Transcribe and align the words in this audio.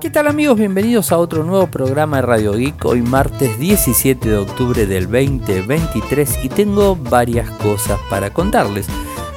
¿Qué 0.00 0.08
tal 0.08 0.28
amigos? 0.28 0.56
Bienvenidos 0.56 1.12
a 1.12 1.18
otro 1.18 1.44
nuevo 1.44 1.66
programa 1.66 2.16
de 2.16 2.22
Radio 2.22 2.54
Geek, 2.54 2.82
hoy 2.86 3.02
martes 3.02 3.58
17 3.58 4.30
de 4.30 4.38
octubre 4.38 4.86
del 4.86 5.04
2023 5.04 6.38
y 6.42 6.48
tengo 6.48 6.96
varias 6.96 7.50
cosas 7.58 8.00
para 8.08 8.32
contarles. 8.32 8.86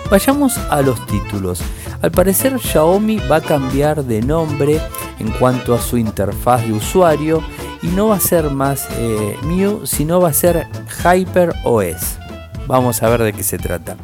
Vayamos 0.10 0.58
a 0.58 0.82
los 0.82 1.06
títulos. 1.06 1.62
Al 2.02 2.12
parecer 2.12 2.58
Xiaomi 2.58 3.18
va 3.30 3.38
a 3.38 3.42
cambiar 3.42 4.06
de 4.06 4.22
nombre 4.22 4.80
en 5.20 5.32
cuanto 5.32 5.76
a 5.76 5.82
su 5.82 5.98
interfaz 5.98 6.66
de 6.66 6.72
usuario 6.72 7.44
y 7.82 7.88
no 7.88 8.08
va 8.08 8.16
a 8.16 8.22
ser 8.22 8.50
más 8.50 8.88
eh, 8.92 9.36
sino 9.84 10.22
va 10.22 10.30
a 10.30 10.34
ser 10.34 10.68
Hyper 11.04 11.54
OS. 11.66 12.18
Vamos 12.68 13.04
a 13.04 13.10
ver 13.10 13.22
de 13.22 13.34
qué 13.34 13.44
se 13.44 13.58
trata. 13.58 13.98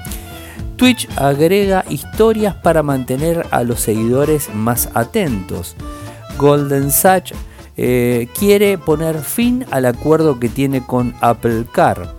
Twitch 0.76 1.08
agrega 1.16 1.86
historias 1.88 2.54
para 2.54 2.84
mantener 2.84 3.48
a 3.52 3.64
los 3.64 3.80
seguidores 3.80 4.54
más 4.54 4.90
atentos. 4.94 5.78
Golden 6.40 6.90
Sachs 6.90 7.34
eh, 7.76 8.28
quiere 8.38 8.78
poner 8.78 9.20
fin 9.20 9.66
al 9.72 9.86
acuerdo 9.86 10.40
que 10.40 10.50
tiene 10.50 10.86
con 10.86 11.14
Apple 11.20 11.66
Car. 11.72 12.16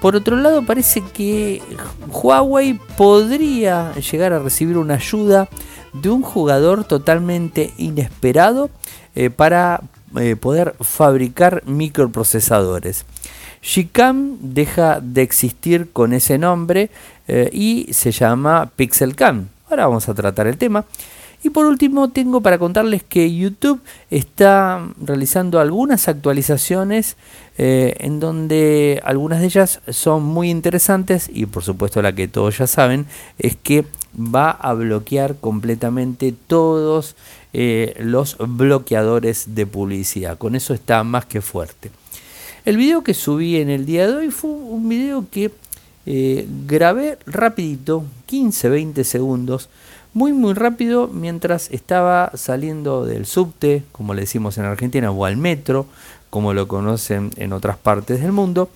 Por 0.00 0.14
otro 0.14 0.36
lado, 0.36 0.64
parece 0.64 1.02
que 1.02 1.60
Huawei 2.08 2.74
podría 2.96 3.92
llegar 3.94 4.32
a 4.32 4.38
recibir 4.38 4.78
una 4.78 4.94
ayuda 4.94 5.48
de 5.92 6.08
un 6.08 6.22
jugador 6.22 6.84
totalmente 6.84 7.72
inesperado 7.78 8.70
eh, 9.16 9.28
para 9.28 9.82
eh, 10.16 10.36
poder 10.36 10.76
fabricar 10.80 11.64
microprocesadores. 11.66 13.04
Gcam 13.60 14.36
deja 14.40 15.00
de 15.00 15.22
existir 15.22 15.90
con 15.92 16.12
ese 16.12 16.38
nombre 16.38 16.90
y 17.52 17.88
se 17.90 18.12
llama 18.12 18.70
PixelCam. 18.74 19.48
Ahora 19.68 19.86
vamos 19.86 20.08
a 20.08 20.14
tratar 20.14 20.46
el 20.46 20.56
tema. 20.56 20.84
Y 21.42 21.50
por 21.50 21.66
último 21.66 22.10
tengo 22.10 22.40
para 22.40 22.58
contarles 22.58 23.04
que 23.04 23.32
YouTube 23.34 23.80
está 24.10 24.88
realizando 25.00 25.60
algunas 25.60 26.08
actualizaciones 26.08 27.16
eh, 27.56 27.94
en 28.00 28.18
donde 28.18 29.00
algunas 29.04 29.40
de 29.40 29.46
ellas 29.46 29.80
son 29.88 30.24
muy 30.24 30.50
interesantes 30.50 31.30
y 31.32 31.46
por 31.46 31.62
supuesto 31.62 32.02
la 32.02 32.12
que 32.12 32.26
todos 32.26 32.58
ya 32.58 32.66
saben 32.66 33.06
es 33.38 33.56
que 33.56 33.84
va 34.16 34.50
a 34.50 34.72
bloquear 34.74 35.36
completamente 35.36 36.34
todos 36.46 37.14
eh, 37.52 37.94
los 38.00 38.36
bloqueadores 38.38 39.54
de 39.54 39.66
publicidad. 39.66 40.38
Con 40.38 40.56
eso 40.56 40.74
está 40.74 41.04
más 41.04 41.26
que 41.26 41.40
fuerte. 41.40 41.90
El 42.64 42.76
video 42.76 43.02
que 43.02 43.14
subí 43.14 43.56
en 43.56 43.70
el 43.70 43.86
día 43.86 44.06
de 44.06 44.14
hoy 44.14 44.30
fue 44.30 44.50
un 44.50 44.88
video 44.88 45.24
que 45.30 45.52
eh, 46.04 46.46
grabé 46.66 47.18
rapidito, 47.26 48.04
15-20 48.28 49.04
segundos, 49.04 49.68
muy 50.14 50.32
muy 50.32 50.54
rápido 50.54 51.08
mientras 51.08 51.70
estaba 51.70 52.32
saliendo 52.34 53.04
del 53.04 53.26
subte, 53.26 53.84
como 53.92 54.14
le 54.14 54.22
decimos 54.22 54.58
en 54.58 54.64
Argentina, 54.64 55.10
o 55.10 55.24
al 55.24 55.36
metro, 55.36 55.86
como 56.30 56.52
lo 56.54 56.68
conocen 56.68 57.30
en 57.36 57.52
otras 57.52 57.76
partes 57.76 58.20
del 58.20 58.32
mundo, 58.32 58.70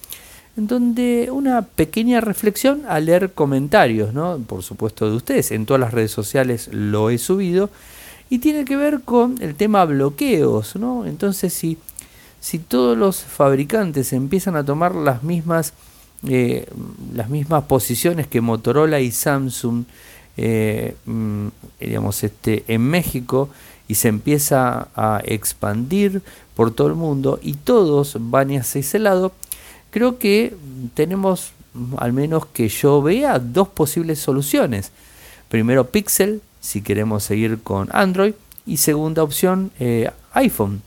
en 0.57 0.67
donde 0.67 1.29
una 1.31 1.63
pequeña 1.63 2.21
reflexión 2.21 2.83
al 2.89 3.07
leer 3.07 3.33
comentarios, 3.33 4.13
¿no? 4.13 4.39
por 4.47 4.63
supuesto 4.63 5.09
de 5.09 5.17
ustedes, 5.17 5.51
en 5.51 5.67
todas 5.67 5.81
las 5.81 5.95
redes 5.95 6.11
sociales 6.11 6.69
lo 6.73 7.11
he 7.11 7.19
subido, 7.19 7.71
y 8.29 8.39
tiene 8.39 8.65
que 8.65 8.77
ver 8.77 9.03
con 9.03 9.37
el 9.43 9.55
tema 9.55 9.85
bloqueos, 9.85 10.77
¿no? 10.77 11.05
Entonces 11.05 11.53
si, 11.53 11.77
si 12.41 12.59
todos 12.59 12.97
los 12.97 13.21
fabricantes 13.21 14.15
empiezan 14.15 14.57
a 14.57 14.65
tomar 14.65 14.95
las 14.95 15.23
mismas, 15.23 15.75
eh, 16.27 16.67
las 17.15 17.29
mismas 17.29 17.65
posiciones 17.65 18.27
que 18.27 18.41
Motorola 18.41 19.01
y 19.01 19.11
Samsung, 19.11 19.85
eh, 20.37 20.95
mm, 21.07 21.49
digamos, 21.81 22.23
este, 22.25 22.65
en 22.69 22.83
México 22.83 23.49
y 23.89 23.97
se 23.97 24.09
empieza 24.09 24.89
a 24.95 25.21
expandir 25.25 26.23
por 26.55 26.73
todo 26.73 26.89
el 26.89 26.95
mundo 26.95 27.39
y 27.43 27.55
todos 27.55 28.17
van 28.19 28.51
hacia 28.57 28.81
ese 28.81 28.99
lado, 28.99 29.33
creo 29.91 30.19
que 30.19 30.55
tenemos, 30.95 31.53
al 31.97 32.13
menos 32.13 32.47
que 32.47 32.69
yo 32.69 33.03
vea, 33.03 33.39
dos 33.39 33.69
posibles 33.69 34.19
soluciones. 34.19 34.93
Primero 35.49 35.91
Pixel, 35.91 36.41
si 36.61 36.83
queremos 36.83 37.25
seguir 37.25 37.63
con 37.63 37.89
Android, 37.93 38.35
y 38.67 38.77
segunda 38.77 39.23
opción 39.23 39.71
eh, 39.81 40.11
iPhone. 40.33 40.83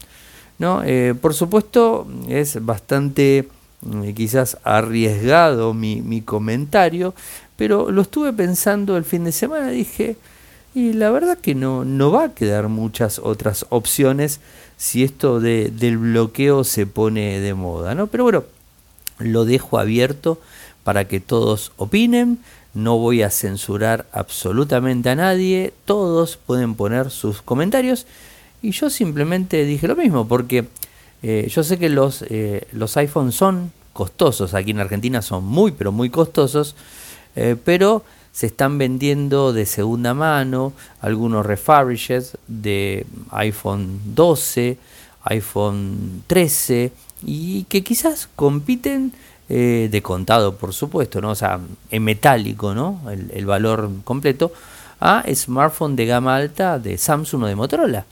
¿no? 0.58 0.82
Eh, 0.84 1.14
por 1.20 1.34
supuesto, 1.34 2.08
es 2.30 2.64
bastante 2.64 3.48
mm, 3.82 4.12
quizás 4.12 4.58
arriesgado 4.64 5.74
mi, 5.74 6.02
mi 6.02 6.22
comentario, 6.22 7.14
pero 7.58 7.92
lo 7.92 8.02
estuve 8.02 8.34
pensando 8.34 8.98
el 8.98 9.06
fin 9.06 9.24
de 9.24 9.32
semana, 9.32 9.70
dije, 9.70 10.18
y 10.74 10.94
la 10.94 11.10
verdad 11.12 11.38
que 11.38 11.56
no, 11.56 11.86
no 11.86 12.12
va 12.12 12.26
a 12.26 12.34
quedar 12.34 12.68
muchas 12.68 13.20
otras 13.20 13.66
opciones 13.70 14.42
si 14.78 15.04
esto 15.04 15.40
de, 15.40 15.72
del 15.72 15.98
bloqueo 15.98 16.64
se 16.64 16.86
pone 16.86 17.40
de 17.40 17.54
moda, 17.54 17.96
¿no? 17.96 18.08
Pero 18.08 18.26
bueno, 18.26 18.44
lo 19.20 19.46
dejo 19.46 19.80
abierto 19.80 20.40
para 20.84 21.08
que 21.08 21.20
todos 21.20 21.72
opinen, 21.78 22.40
no 22.74 22.98
voy 22.98 23.24
a 23.24 23.30
censurar 23.30 24.06
absolutamente 24.12 25.10
a 25.10 25.16
nadie, 25.16 25.74
todos 25.86 26.38
pueden 26.38 26.76
poner 26.76 27.10
sus 27.10 27.42
comentarios. 27.42 28.06
Y 28.62 28.72
yo 28.72 28.90
simplemente 28.90 29.64
dije 29.64 29.88
lo 29.88 29.96
mismo, 29.96 30.28
porque 30.28 30.66
eh, 31.24 31.48
yo 31.50 31.64
sé 31.64 31.80
que 31.80 31.90
los, 31.90 32.24
eh, 32.30 32.68
los 32.74 32.98
iPhones 32.98 33.36
son 33.36 33.72
costosos, 33.94 34.54
aquí 34.54 34.72
en 34.72 34.80
Argentina 34.80 35.22
son 35.22 35.46
muy, 35.46 35.72
pero 35.72 35.94
muy 35.94 36.10
costosos, 36.10 36.76
eh, 37.36 37.56
pero 37.64 38.04
se 38.32 38.48
están 38.48 38.78
vendiendo 38.78 39.54
de 39.54 39.66
segunda 39.66 40.14
mano 40.14 40.74
algunos 41.00 41.46
refurbished 41.46 42.36
de 42.48 43.06
iPhone 43.32 44.02
12, 44.14 44.78
iPhone 45.24 46.24
13 46.28 46.92
y 47.24 47.64
que 47.64 47.82
quizás 47.84 48.28
compiten 48.36 49.14
eh, 49.48 49.90
de 49.92 50.02
contado, 50.02 50.56
por 50.56 50.74
supuesto, 50.74 51.22
¿no? 51.22 51.30
O 51.30 51.36
sea, 51.36 51.60
en 51.92 52.04
metálico, 52.04 52.74
¿no? 52.74 53.02
El, 53.10 53.46
valor 53.46 53.90
completo 54.04 54.52
a 55.00 55.24
smartphone 55.34 55.96
de 55.96 56.08
gama 56.08 56.36
alta 56.36 56.80
de 56.80 56.98
Samsung 56.98 57.44
o 57.44 57.48
de 57.48 57.56
Motorola. 57.56 58.06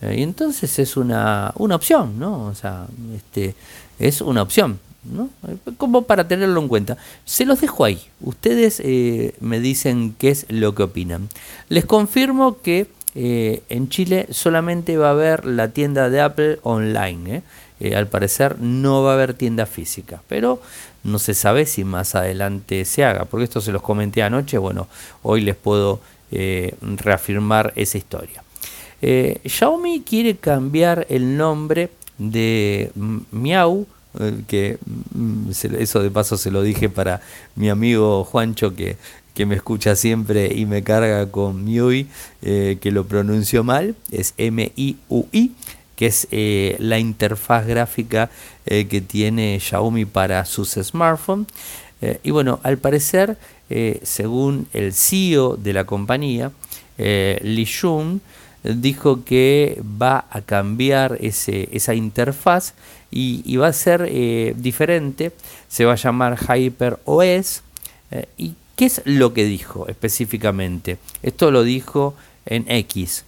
Eh, 0.00 0.16
y 0.18 0.22
entonces 0.22 0.78
es 0.78 0.96
una, 0.96 1.52
una 1.56 1.74
opción, 1.74 2.18
¿no? 2.18 2.44
O 2.46 2.54
sea, 2.54 2.86
este, 3.14 3.54
es 3.98 4.20
una 4.20 4.40
opción. 4.40 4.78
¿No? 5.10 5.30
Como 5.76 6.02
para 6.02 6.28
tenerlo 6.28 6.60
en 6.60 6.68
cuenta. 6.68 6.96
Se 7.24 7.44
los 7.44 7.60
dejo 7.60 7.84
ahí. 7.84 8.00
Ustedes 8.20 8.80
eh, 8.84 9.34
me 9.40 9.60
dicen 9.60 10.14
qué 10.18 10.30
es 10.30 10.46
lo 10.48 10.74
que 10.74 10.82
opinan. 10.82 11.28
Les 11.68 11.84
confirmo 11.84 12.60
que 12.60 12.86
eh, 13.14 13.62
en 13.68 13.88
Chile 13.88 14.26
solamente 14.30 14.96
va 14.96 15.08
a 15.08 15.12
haber 15.12 15.44
la 15.44 15.68
tienda 15.68 16.10
de 16.10 16.20
Apple 16.20 16.58
online. 16.62 17.36
¿eh? 17.36 17.42
al 17.94 18.08
parecer 18.08 18.58
no 18.58 19.04
va 19.04 19.12
a 19.12 19.14
haber 19.14 19.34
tienda 19.34 19.64
física. 19.64 20.22
Pero 20.28 20.60
no 21.04 21.18
se 21.18 21.34
sabe 21.34 21.64
si 21.64 21.84
más 21.84 22.14
adelante 22.14 22.84
se 22.84 23.04
haga. 23.04 23.24
Porque 23.24 23.44
esto 23.44 23.60
se 23.60 23.72
los 23.72 23.82
comenté 23.82 24.22
anoche. 24.22 24.58
Bueno, 24.58 24.88
hoy 25.22 25.42
les 25.42 25.56
puedo 25.56 26.00
reafirmar 26.30 27.72
esa 27.76 27.96
historia. 27.96 28.42
Xiaomi 29.00 30.02
quiere 30.02 30.36
cambiar 30.36 31.06
el 31.08 31.36
nombre 31.36 31.90
de 32.18 32.90
Miau 33.30 33.86
que 34.46 34.78
mm, 35.14 35.50
eso 35.78 36.02
de 36.02 36.10
paso 36.10 36.36
se 36.36 36.50
lo 36.50 36.62
dije 36.62 36.88
para 36.88 37.20
mi 37.54 37.68
amigo 37.68 38.24
Juancho 38.24 38.74
que, 38.74 38.96
que 39.34 39.46
me 39.46 39.54
escucha 39.54 39.96
siempre 39.96 40.52
y 40.54 40.66
me 40.66 40.82
carga 40.82 41.30
con 41.30 41.64
MIUI, 41.64 42.08
eh, 42.42 42.78
que 42.80 42.90
lo 42.90 43.06
pronunció 43.06 43.64
mal, 43.64 43.94
es 44.10 44.34
M-I-U-I, 44.36 45.52
que 45.96 46.06
es 46.06 46.28
eh, 46.30 46.76
la 46.78 46.98
interfaz 46.98 47.66
gráfica 47.66 48.30
que 48.64 49.00
tiene 49.00 49.58
Xiaomi 49.58 50.04
para 50.04 50.44
sus 50.44 50.74
smartphones. 50.74 51.46
y 52.22 52.30
bueno, 52.30 52.60
al 52.62 52.76
parecer, 52.76 53.38
según 54.02 54.68
el 54.74 54.92
CEO 54.92 55.56
de 55.56 55.72
la 55.72 55.86
compañía, 55.86 56.52
Li 56.98 57.64
Shun, 57.64 58.20
dijo 58.62 59.24
que 59.24 59.80
va 60.00 60.26
a 60.30 60.40
cambiar 60.42 61.18
ese, 61.20 61.68
esa 61.72 61.94
interfaz 61.94 62.74
y, 63.10 63.56
va 63.56 63.68
a 63.68 63.72
ser 63.72 64.06
eh, 64.10 64.54
diferente, 64.56 65.32
se 65.68 65.84
va 65.84 65.92
a 65.92 65.96
llamar 65.96 66.38
Hyper 66.38 66.98
OS. 67.04 67.62
Eh, 68.10 68.26
¿Y 68.36 68.54
qué 68.76 68.86
es 68.86 69.02
lo 69.04 69.32
que 69.32 69.44
dijo 69.44 69.88
específicamente? 69.88 70.98
Esto 71.22 71.50
lo 71.50 71.62
dijo 71.62 72.14
en 72.46 72.64
X. 72.68 73.24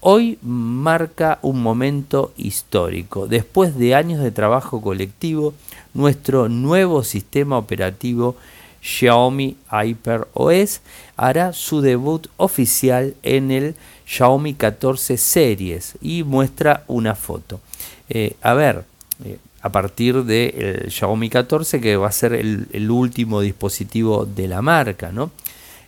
Hoy 0.00 0.38
marca 0.42 1.38
un 1.42 1.62
momento 1.62 2.32
histórico. 2.36 3.26
Después 3.26 3.76
de 3.76 3.94
años 3.94 4.22
de 4.22 4.30
trabajo 4.30 4.80
colectivo, 4.80 5.54
nuestro 5.94 6.48
nuevo 6.48 7.02
sistema 7.02 7.58
operativo 7.58 8.36
Xiaomi 8.86 9.56
Hyper 9.72 10.28
OS 10.32 10.80
hará 11.16 11.52
su 11.52 11.80
debut 11.80 12.28
oficial 12.36 13.14
en 13.24 13.50
el 13.50 13.74
Xiaomi 14.06 14.54
14 14.54 15.16
Series 15.16 15.94
y 16.00 16.22
muestra 16.22 16.84
una 16.86 17.16
foto. 17.16 17.60
Eh, 18.08 18.34
a 18.40 18.54
ver, 18.54 18.84
eh, 19.24 19.38
a 19.60 19.70
partir 19.70 20.22
del 20.22 20.88
Xiaomi 20.88 21.28
14 21.28 21.80
que 21.80 21.96
va 21.96 22.06
a 22.06 22.12
ser 22.12 22.32
el, 22.34 22.90
último 22.90 23.40
dispositivo 23.40 24.24
de 24.24 24.46
la 24.46 24.62
marca, 24.62 25.10
¿no? 25.10 25.32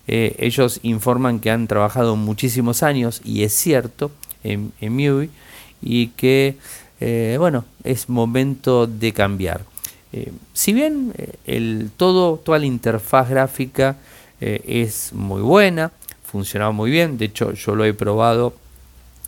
Eh, 0.09 0.35
ellos 0.41 0.81
informan 0.83 1.39
que 1.39 1.53
han 1.53 1.69
trabajado 1.69 2.17
muchísimos 2.17 2.83
años 2.83 3.21
y 3.25 3.45
es 3.45 3.53
cierto 3.53 4.11
en, 4.43 4.73
en 4.81 4.97
MIUI 4.97 5.31
y 5.83 6.09
que, 6.09 6.57
bueno, 7.39 7.65
es 7.85 8.09
momento 8.09 8.89
de 8.89 9.13
cambiar. 9.13 9.61
Si 10.55 10.73
bien 10.73 11.13
el, 11.47 11.91
todo, 11.97 12.39
toda 12.39 12.59
la 12.59 12.67
interfaz 12.67 13.29
gráfica 13.29 13.97
es 14.41 15.13
muy 15.13 15.43
buena, 15.43 15.93
funcionaba 16.25 16.73
muy 16.73 16.91
bien, 16.91 17.19
de 17.19 17.27
hecho 17.27 17.53
yo 17.53 17.75
lo 17.75 17.85
he 17.85 17.93
probado 17.93 18.55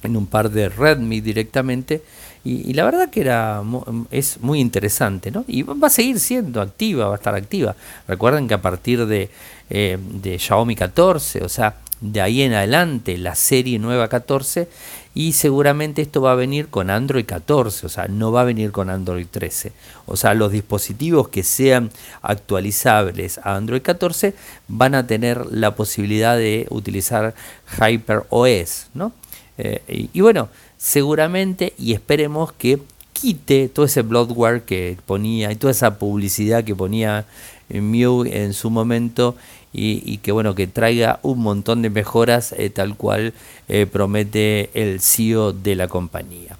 en 0.02 0.16
un 0.16 0.26
par 0.26 0.50
de 0.50 0.68
Redmi 0.68 1.20
directamente 1.20 2.02
y, 2.42 2.72
la 2.72 2.84
verdad 2.84 3.10
que 3.10 3.20
era 3.20 3.62
es 4.10 4.40
muy 4.40 4.60
interesante, 4.60 5.30
¿no? 5.30 5.44
Y 5.46 5.62
va 5.62 5.88
a 5.88 5.90
seguir 5.90 6.18
siendo 6.18 6.62
activa, 6.62 7.06
va 7.06 7.14
a 7.14 7.16
estar 7.16 7.34
activa. 7.34 7.76
Recuerden 8.08 8.48
que 8.48 8.54
a 8.54 8.62
partir 8.62 9.04
de, 9.04 9.28
eh, 9.68 9.98
de 10.00 10.38
Xiaomi 10.38 10.74
14, 10.74 11.44
o 11.44 11.48
sea, 11.50 11.76
de 12.00 12.20
ahí 12.20 12.42
en 12.42 12.54
adelante 12.54 13.18
la 13.18 13.34
serie 13.34 13.78
nueva 13.78 14.08
14 14.08 14.68
y 15.14 15.32
seguramente 15.32 16.02
esto 16.02 16.22
va 16.22 16.32
a 16.32 16.36
venir 16.36 16.68
con 16.68 16.88
Android 16.88 17.26
14, 17.26 17.86
o 17.86 17.88
sea, 17.88 18.06
no 18.06 18.30
va 18.30 18.42
a 18.42 18.44
venir 18.44 18.70
con 18.70 18.90
Android 18.90 19.26
13. 19.28 19.72
O 20.06 20.16
sea, 20.16 20.34
los 20.34 20.52
dispositivos 20.52 21.28
que 21.28 21.42
sean 21.42 21.90
actualizables 22.22 23.38
a 23.38 23.56
Android 23.56 23.82
14 23.82 24.34
van 24.68 24.94
a 24.94 25.06
tener 25.06 25.46
la 25.46 25.74
posibilidad 25.74 26.36
de 26.36 26.66
utilizar 26.70 27.34
HyperOS, 27.78 28.86
¿no? 28.94 29.12
Eh, 29.58 30.08
y, 30.14 30.20
bueno, 30.20 30.48
seguramente 30.78 31.74
y 31.76 31.92
esperemos 31.92 32.52
que 32.52 32.80
quite 33.12 33.68
todo 33.68 33.84
ese 33.84 34.02
bloodware 34.02 34.62
que 34.62 34.96
ponía 35.04 35.52
y 35.52 35.56
toda 35.56 35.72
esa 35.72 35.98
publicidad 35.98 36.64
que 36.64 36.74
ponía 36.74 37.26
Mew 37.68 38.24
en 38.24 38.54
su 38.54 38.70
momento 38.70 39.36
y, 39.72 40.18
que 40.18 40.32
bueno 40.32 40.54
que 40.54 40.66
traiga 40.66 41.20
un 41.22 41.40
montón 41.40 41.82
de 41.82 41.90
mejoras 41.90 42.52
eh, 42.52 42.70
tal 42.70 42.96
cual 42.96 43.34
eh, 43.68 43.86
promete 43.86 44.70
el 44.74 45.00
CEO 45.00 45.52
de 45.52 45.76
la 45.76 45.88
compañía. 45.88 46.56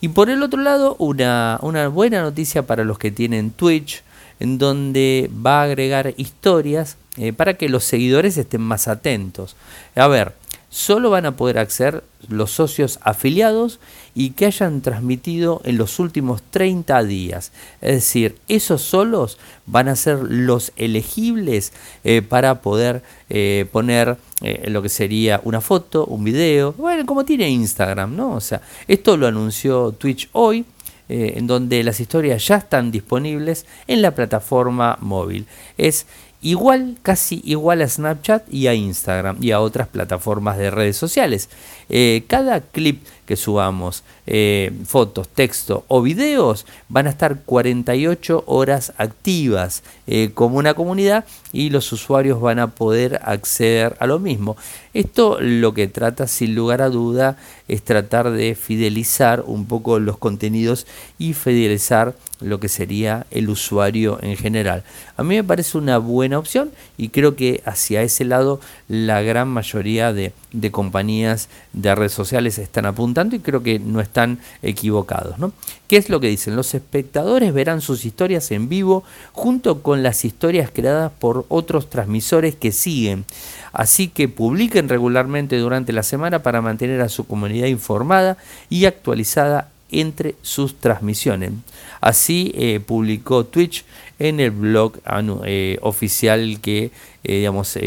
Y 0.00 0.08
por 0.08 0.30
el 0.30 0.42
otro 0.42 0.60
lado, 0.60 0.96
una, 0.98 1.58
una 1.62 1.88
buena 1.88 2.22
noticia 2.22 2.66
para 2.66 2.84
los 2.84 2.98
que 2.98 3.10
tienen 3.10 3.50
Twitch, 3.50 4.02
en 4.40 4.58
donde 4.58 5.30
va 5.46 5.60
a 5.60 5.64
agregar 5.64 6.14
historias 6.16 6.96
para 7.36 7.54
que 7.54 7.68
los 7.68 7.84
seguidores 7.84 8.38
estén 8.38 8.62
más 8.62 8.88
atentos. 8.88 9.56
A 9.94 10.08
ver, 10.08 10.32
solo 10.70 11.10
van 11.10 11.26
a 11.26 11.36
poder 11.36 11.58
acceder 11.58 12.04
los 12.28 12.52
socios 12.52 13.00
afiliados 13.02 13.80
y 14.14 14.30
que 14.30 14.46
hayan 14.46 14.80
transmitido 14.80 15.60
en 15.64 15.76
los 15.76 15.98
últimos 15.98 16.42
30 16.50 17.02
días. 17.04 17.52
Es 17.80 17.94
decir, 17.96 18.36
esos 18.48 18.80
solos 18.80 19.38
van 19.66 19.88
a 19.88 19.96
ser 19.96 20.18
los 20.22 20.72
elegibles 20.76 21.72
eh, 22.04 22.22
para 22.22 22.62
poder 22.62 23.02
eh, 23.28 23.66
poner 23.72 24.16
eh, 24.42 24.70
lo 24.70 24.80
que 24.80 24.88
sería 24.88 25.40
una 25.44 25.60
foto, 25.60 26.06
un 26.06 26.22
video, 26.22 26.72
bueno, 26.72 27.04
como 27.04 27.24
tiene 27.24 27.50
Instagram, 27.50 28.14
¿no? 28.14 28.34
O 28.34 28.40
sea, 28.40 28.62
esto 28.86 29.16
lo 29.16 29.26
anunció 29.26 29.92
Twitch 29.92 30.28
hoy. 30.32 30.64
en 31.12 31.48
donde 31.48 31.82
las 31.82 31.98
historias 31.98 32.46
ya 32.46 32.58
están 32.58 32.92
disponibles 32.92 33.66
en 33.88 34.00
la 34.00 34.14
plataforma 34.14 34.96
móvil. 35.00 35.44
Es 35.76 36.06
igual, 36.42 36.96
casi 37.02 37.40
igual 37.44 37.82
a 37.82 37.88
Snapchat 37.88 38.52
y 38.52 38.66
a 38.66 38.74
Instagram 38.74 39.38
y 39.40 39.50
a 39.50 39.60
otras 39.60 39.88
plataformas 39.88 40.58
de 40.58 40.70
redes 40.70 40.96
sociales. 40.96 41.48
Eh, 41.88 42.24
cada 42.26 42.60
clip 42.60 43.04
que 43.26 43.36
subamos, 43.36 44.02
eh, 44.32 44.70
fotos, 44.86 45.28
texto 45.28 45.84
o 45.88 46.02
videos, 46.02 46.64
van 46.88 47.08
a 47.08 47.10
estar 47.10 47.40
48 47.44 48.44
horas 48.46 48.92
activas 48.96 49.82
eh, 50.06 50.30
como 50.34 50.58
una 50.58 50.74
comunidad 50.74 51.24
y 51.52 51.70
los 51.70 51.92
usuarios 51.92 52.40
van 52.40 52.60
a 52.60 52.68
poder 52.68 53.20
acceder 53.24 53.96
a 53.98 54.06
lo 54.06 54.20
mismo. 54.20 54.56
Esto 54.94 55.38
lo 55.40 55.74
que 55.74 55.88
trata 55.88 56.28
sin 56.28 56.54
lugar 56.54 56.80
a 56.80 56.90
duda 56.90 57.36
es 57.66 57.82
tratar 57.82 58.30
de 58.30 58.54
fidelizar 58.54 59.42
un 59.46 59.66
poco 59.66 59.98
los 59.98 60.16
contenidos 60.16 60.86
y 61.18 61.34
fidelizar 61.34 62.14
lo 62.40 62.58
que 62.58 62.68
sería 62.68 63.26
el 63.30 63.50
usuario 63.50 64.18
en 64.22 64.36
general. 64.36 64.82
A 65.16 65.22
mí 65.22 65.36
me 65.36 65.44
parece 65.44 65.78
una 65.78 65.98
buena 65.98 66.38
opción 66.38 66.70
y 66.96 67.10
creo 67.10 67.36
que 67.36 67.62
hacia 67.64 68.02
ese 68.02 68.24
lado 68.24 68.60
la 68.88 69.22
gran 69.22 69.48
mayoría 69.48 70.12
de, 70.12 70.32
compañías 70.70 71.48
de 71.72 71.94
redes 71.94 72.12
sociales 72.12 72.58
están 72.58 72.86
apuntando 72.86 73.36
y 73.36 73.40
creo 73.40 73.62
que 73.62 73.78
no 73.78 74.00
están 74.20 74.38
equivocados. 74.62 75.38
¿no? 75.38 75.52
¿Qué 75.88 75.96
es 75.96 76.10
lo 76.10 76.20
que 76.20 76.28
dicen? 76.28 76.56
Los 76.56 76.74
espectadores 76.74 77.54
verán 77.54 77.80
sus 77.80 78.04
historias 78.04 78.50
en 78.50 78.68
vivo 78.68 79.02
junto 79.32 79.82
con 79.82 80.02
las 80.02 80.24
historias 80.24 80.70
creadas 80.70 81.10
por 81.18 81.46
otros 81.48 81.88
transmisores 81.88 82.54
que 82.54 82.70
siguen. 82.70 83.24
Así 83.72 84.08
que 84.08 84.28
publiquen 84.28 84.88
regularmente 84.88 85.56
durante 85.58 85.92
la 85.92 86.02
semana 86.02 86.42
para 86.42 86.60
mantener 86.60 87.00
a 87.00 87.08
su 87.08 87.26
comunidad 87.26 87.68
informada 87.68 88.36
y 88.68 88.84
actualizada 88.84 89.70
entre 89.90 90.34
sus 90.42 90.76
transmisiones. 90.76 91.52
Así 92.00 92.52
eh, 92.54 92.80
publicó 92.80 93.44
Twitch 93.46 93.84
en 94.18 94.38
el 94.38 94.50
blog 94.50 94.98
eh, 95.46 95.78
oficial 95.80 96.60
que 96.60 96.90
eh, 97.24 97.36
digamos, 97.38 97.78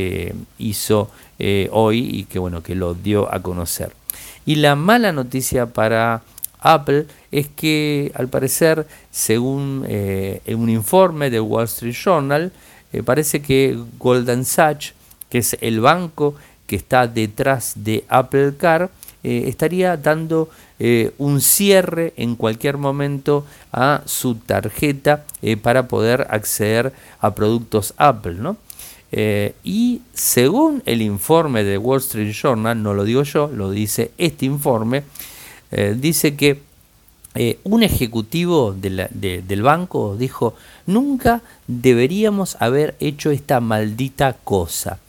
hizo 0.57 1.11
hoy 1.71 1.99
y 2.11 2.23
que 2.23 2.39
bueno 2.39 2.63
que 2.63 2.75
lo 2.75 2.93
dio 2.93 3.33
a 3.33 3.41
conocer. 3.41 4.02
Y 4.45 4.55
la 4.55 4.75
mala 4.75 5.11
noticia 5.11 5.67
para 5.67 6.21
Apple 6.59 7.05
es 7.31 7.47
que 7.47 8.11
al 8.15 8.27
parecer, 8.27 8.87
según 9.11 9.85
un 9.85 10.69
informe 10.69 11.29
de 11.29 11.39
Wall 11.39 11.65
Street 11.65 11.93
Journal, 11.93 12.51
parece 13.05 13.41
que 13.41 13.77
Golden 13.97 14.45
Sachs, 14.45 14.93
que 15.29 15.39
es 15.39 15.57
el 15.61 15.79
banco 15.79 16.35
que 16.67 16.75
está 16.75 17.07
detrás 17.07 17.73
de 17.75 18.05
Apple 18.07 18.53
Car, 18.57 18.89
estaría 19.23 19.95
dando 19.97 20.49
eh, 20.85 21.13
un 21.17 21.39
cierre 21.39 22.13
en 22.17 22.35
cualquier 22.35 22.77
momento 22.77 23.45
a 23.71 24.01
su 24.05 24.35
tarjeta 24.35 25.23
eh, 25.41 25.55
para 25.55 25.87
poder 25.87 26.27
acceder 26.29 26.91
a 27.21 27.33
productos 27.33 27.93
Apple, 27.95 28.33
¿no? 28.33 28.57
Eh, 29.15 29.53
y 29.63 30.01
según 30.15 30.81
el 30.87 31.03
informe 31.03 31.63
de 31.63 31.77
Wall 31.77 31.99
Street 31.99 32.33
Journal, 32.33 32.81
no 32.81 32.95
lo 32.95 33.03
digo 33.03 33.21
yo, 33.21 33.47
lo 33.47 33.69
dice 33.69 34.09
este 34.17 34.45
informe, 34.45 35.03
dice 35.95 36.35
que 36.35 36.59
un 37.63 37.83
ejecutivo 37.83 38.73
del 38.73 39.61
banco 39.61 40.15
dijo, 40.17 40.55
nunca 40.85 41.41
deberíamos 41.67 42.57
haber 42.59 42.95
hecho 42.99 43.29
esta 43.29 43.59
maldita 43.59 44.33
cosa. 44.43 44.99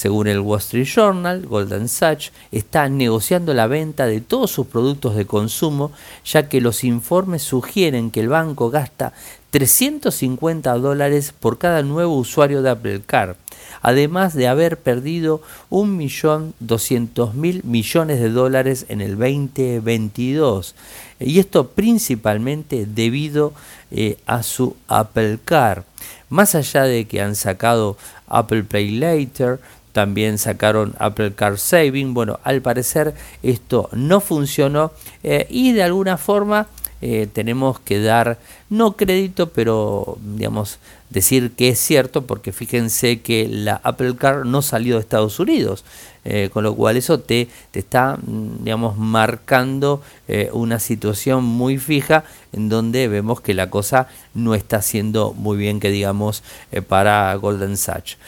Según 0.00 0.28
el 0.28 0.40
Wall 0.40 0.60
Street 0.60 0.86
Journal, 0.86 1.44
Golden 1.46 1.86
Sachs 1.86 2.32
está 2.52 2.88
negociando 2.88 3.52
la 3.52 3.66
venta 3.66 4.06
de 4.06 4.22
todos 4.22 4.50
sus 4.50 4.66
productos 4.66 5.14
de 5.14 5.26
consumo, 5.26 5.92
ya 6.24 6.48
que 6.48 6.62
los 6.62 6.84
informes 6.84 7.42
sugieren 7.42 8.10
que 8.10 8.20
el 8.20 8.30
banco 8.30 8.70
gasta 8.70 9.12
350 9.50 10.72
dólares 10.78 11.34
por 11.38 11.58
cada 11.58 11.82
nuevo 11.82 12.16
usuario 12.16 12.62
de 12.62 12.70
Apple 12.70 13.02
Car, 13.04 13.36
además 13.82 14.32
de 14.32 14.48
haber 14.48 14.78
perdido 14.78 15.42
1.200.000 15.68 17.64
millones 17.64 18.20
de 18.20 18.30
dólares 18.30 18.86
en 18.88 19.02
el 19.02 19.18
2022. 19.18 20.76
Y 21.18 21.40
esto 21.40 21.68
principalmente 21.68 22.86
debido 22.86 23.52
eh, 23.90 24.16
a 24.24 24.42
su 24.42 24.76
Apple 24.88 25.40
Car. 25.44 25.84
Más 26.30 26.54
allá 26.54 26.84
de 26.84 27.06
que 27.06 27.20
han 27.20 27.34
sacado 27.34 27.98
Apple 28.28 28.62
Pay 28.62 28.92
Later, 28.92 29.60
también 29.92 30.38
sacaron 30.38 30.94
Apple 30.98 31.34
Car 31.34 31.58
Saving. 31.58 32.14
Bueno, 32.14 32.40
al 32.44 32.62
parecer 32.62 33.14
esto 33.42 33.88
no 33.92 34.20
funcionó 34.20 34.92
eh, 35.22 35.46
y 35.50 35.72
de 35.72 35.82
alguna 35.82 36.16
forma 36.16 36.68
eh, 37.02 37.28
tenemos 37.32 37.80
que 37.80 38.00
dar, 38.00 38.38
no 38.68 38.92
crédito, 38.96 39.50
pero 39.50 40.18
digamos, 40.20 40.78
decir 41.08 41.52
que 41.52 41.70
es 41.70 41.78
cierto, 41.78 42.26
porque 42.26 42.52
fíjense 42.52 43.20
que 43.20 43.48
la 43.48 43.80
Apple 43.84 44.16
Car 44.16 44.44
no 44.44 44.60
salió 44.60 44.96
de 44.96 45.00
Estados 45.00 45.40
Unidos. 45.40 45.84
Eh, 46.24 46.50
con 46.52 46.64
lo 46.64 46.74
cual 46.74 46.98
eso 46.98 47.20
te, 47.20 47.48
te 47.70 47.78
está, 47.78 48.16
mm, 48.16 48.62
digamos, 48.64 48.98
marcando 48.98 50.02
eh, 50.28 50.50
una 50.52 50.78
situación 50.78 51.44
muy 51.44 51.78
fija 51.78 52.24
en 52.52 52.68
donde 52.68 53.08
vemos 53.08 53.40
que 53.40 53.54
la 53.54 53.70
cosa 53.70 54.08
no 54.34 54.54
está 54.54 54.82
siendo 54.82 55.32
muy 55.32 55.56
bien, 55.56 55.80
que 55.80 55.90
digamos, 55.90 56.42
eh, 56.72 56.82
para 56.82 57.34
Golden 57.36 57.76
Sachs. 57.76 58.18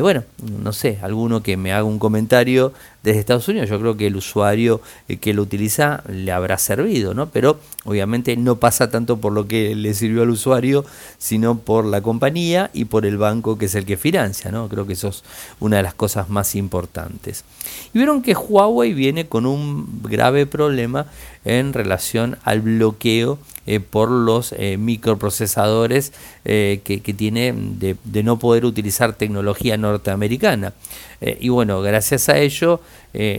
bueno, 0.00 0.24
no 0.62 0.72
sé, 0.72 0.98
alguno 1.02 1.42
que 1.42 1.56
me 1.56 1.72
haga 1.72 1.84
un 1.84 1.98
comentario 1.98 2.72
desde 3.02 3.20
Estados 3.20 3.48
Unidos, 3.48 3.70
yo 3.70 3.78
creo 3.80 3.96
que 3.96 4.08
el 4.08 4.16
usuario 4.16 4.80
que 5.20 5.32
lo 5.32 5.42
utiliza 5.42 6.02
le 6.08 6.32
habrá 6.32 6.58
servido, 6.58 7.14
¿no? 7.14 7.30
Pero 7.30 7.60
obviamente 7.84 8.36
no 8.36 8.56
pasa 8.56 8.90
tanto 8.90 9.18
por 9.18 9.32
lo 9.32 9.46
que 9.46 9.74
le 9.74 9.94
sirvió 9.94 10.22
al 10.22 10.30
usuario, 10.30 10.84
sino 11.18 11.58
por 11.58 11.84
la 11.86 12.02
compañía 12.02 12.70
y 12.74 12.86
por 12.86 13.06
el 13.06 13.16
banco 13.16 13.56
que 13.56 13.66
es 13.66 13.74
el 13.74 13.86
que 13.86 13.96
financia, 13.96 14.50
¿no? 14.50 14.68
Creo 14.68 14.86
que 14.86 14.94
eso 14.94 15.08
es 15.08 15.22
una 15.60 15.78
de 15.78 15.84
las 15.84 15.94
cosas 15.94 16.28
más 16.28 16.54
importantes. 16.56 17.29
Y 17.92 17.98
vieron 17.98 18.22
que 18.22 18.34
Huawei 18.34 18.92
viene 18.92 19.26
con 19.26 19.46
un 19.46 20.02
grave 20.02 20.46
problema 20.46 21.06
en 21.44 21.72
relación 21.72 22.38
al 22.44 22.60
bloqueo 22.60 23.38
eh, 23.66 23.80
por 23.80 24.10
los 24.10 24.52
eh, 24.56 24.76
microprocesadores 24.78 26.12
eh, 26.44 26.80
que, 26.84 26.98
tiene 27.14 27.54
de, 27.54 28.22
no 28.22 28.38
poder 28.38 28.64
utilizar 28.64 29.14
tecnología 29.14 29.76
norteamericana. 29.76 30.72
y 31.20 31.50
bueno, 31.50 31.82
gracias 31.82 32.28
a 32.28 32.38
ello 32.38 32.80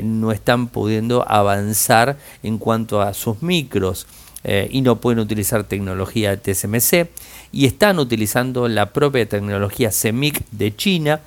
no 0.03 0.31
están 0.31 0.67
pudiendo 0.67 1.27
avanzar 1.27 2.17
en 2.43 2.59
cuanto 2.59 3.01
a 3.01 3.13
sus 3.13 3.41
micros. 3.41 4.05
y 4.43 4.81
no 4.81 4.95
pueden 4.95 5.19
utilizar 5.19 5.63
tecnología 5.63 6.41
TSMC 6.41 7.09
y 7.51 7.65
están 7.65 7.99
utilizando 7.99 8.67
la 8.67 8.93
propia 8.93 9.27
tecnología 9.27 9.89
CMIC 9.91 10.43
de 10.51 10.75
China 10.75 11.21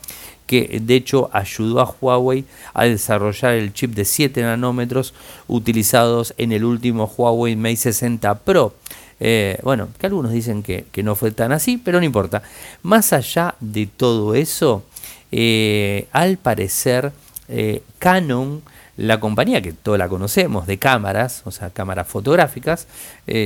que 0.46 0.80
de 0.82 0.94
hecho 0.94 1.30
ayudó 1.32 1.80
a 1.80 1.94
Huawei 2.00 2.44
a 2.72 2.84
desarrollar 2.84 3.54
el 3.54 3.72
chip 3.72 3.94
de 3.94 4.04
7 4.04 4.42
nanómetros 4.42 5.14
utilizados 5.48 6.34
en 6.36 6.52
el 6.52 6.64
último 6.64 7.06
Huawei 7.16 7.56
Mate 7.56 7.76
60 7.76 8.34
Pro. 8.40 8.74
Eh, 9.20 9.58
bueno, 9.62 9.88
que 9.98 10.06
algunos 10.06 10.32
dicen 10.32 10.62
que, 10.62 10.86
no 11.02 11.14
fue 11.14 11.30
tan 11.30 11.52
así, 11.52 11.78
pero 11.78 11.98
no 11.98 12.04
importa. 12.04 12.42
Más 12.82 13.12
allá 13.12 13.54
de 13.60 13.86
todo 13.86 14.34
eso, 14.34 14.84
eh, 15.32 16.08
al 16.12 16.36
parecer 16.36 17.12
eh, 17.48 17.82
Canon, 17.98 18.62
la 18.96 19.20
compañía 19.20 19.62
que 19.62 19.72
todos 19.72 19.98
la 19.98 20.08
conocemos 20.08 20.66
de 20.66 20.78
cámaras, 20.78 21.42
o 21.46 21.50
sea, 21.50 21.70
cámaras 21.70 22.06
fotográficas, 22.06 22.86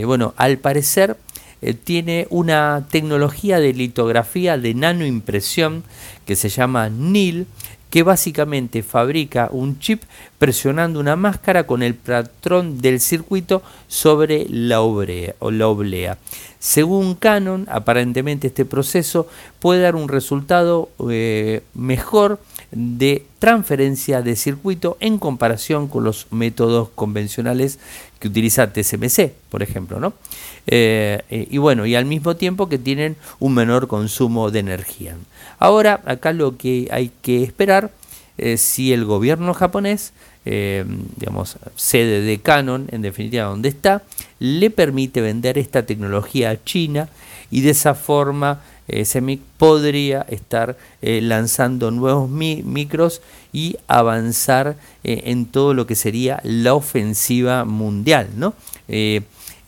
bueno, 0.04 0.34
al 0.36 0.58
parecer 0.58 1.16
tiene 1.84 2.26
una 2.30 2.86
tecnología 2.90 3.60
de 3.60 3.72
litografía 3.72 4.58
de 4.58 4.74
nanoimpresión 4.74 5.84
que 6.26 6.36
se 6.36 6.48
llama 6.48 6.88
NIL, 6.88 7.46
que 7.90 8.02
básicamente 8.02 8.82
fabrica 8.82 9.48
un 9.50 9.78
chip 9.78 10.02
presionando 10.38 11.00
una 11.00 11.16
máscara 11.16 11.66
con 11.66 11.82
el 11.82 11.94
patrón 11.94 12.80
del 12.80 13.00
circuito 13.00 13.62
sobre 13.86 14.46
la, 14.48 14.80
oblea, 14.80 15.34
o 15.38 15.50
la 15.50 15.68
oblea. 15.68 16.18
Según 16.58 17.14
Canon, 17.14 17.66
aparentemente 17.70 18.48
este 18.48 18.64
proceso 18.64 19.26
puede 19.60 19.82
dar 19.82 19.96
un 19.96 20.08
resultado 20.08 20.90
eh, 21.08 21.62
mejor 21.74 22.40
de 22.70 23.24
transferencia 23.38 24.20
de 24.22 24.36
circuito 24.36 24.96
en 25.00 25.18
comparación 25.18 25.88
con 25.88 26.04
los 26.04 26.26
métodos 26.30 26.90
convencionales 26.94 27.78
que 28.18 28.28
utiliza 28.28 28.72
TSMC, 28.72 29.32
por 29.48 29.62
ejemplo, 29.62 30.00
¿no? 30.00 30.12
Eh, 30.66 31.22
eh, 31.30 31.48
y 31.50 31.58
bueno, 31.58 31.86
y 31.86 31.94
al 31.94 32.04
mismo 32.04 32.36
tiempo 32.36 32.68
que 32.68 32.78
tienen 32.78 33.16
un 33.38 33.54
menor 33.54 33.88
consumo 33.88 34.50
de 34.50 34.58
energía. 34.58 35.16
Ahora, 35.58 36.02
acá 36.04 36.32
lo 36.32 36.56
que 36.56 36.88
hay 36.90 37.10
que 37.22 37.42
esperar 37.42 37.90
es 38.36 38.60
si 38.60 38.92
el 38.92 39.04
gobierno 39.04 39.54
japonés, 39.54 40.12
eh, 40.44 40.84
digamos, 41.16 41.56
sede 41.74 42.20
de 42.20 42.38
Canon, 42.38 42.86
en 42.92 43.02
definitiva 43.02 43.44
donde 43.44 43.68
está, 43.68 44.02
le 44.38 44.70
permite 44.70 45.20
vender 45.20 45.58
esta 45.58 45.84
tecnología 45.86 46.50
a 46.50 46.62
China 46.62 47.08
y 47.50 47.62
de 47.62 47.70
esa 47.70 47.94
forma 47.94 48.60
eh, 48.88 49.04
SEMIC 49.04 49.40
podría 49.58 50.22
estar 50.28 50.76
eh, 51.02 51.20
lanzando 51.22 51.90
nuevos 51.90 52.28
micros 52.28 53.22
y 53.52 53.76
avanzar 53.86 54.76
en 55.04 55.46
todo 55.46 55.72
lo 55.72 55.86
que 55.86 55.94
sería 55.94 56.40
la 56.42 56.74
ofensiva 56.74 57.64
mundial, 57.64 58.28
¿no? 58.36 58.54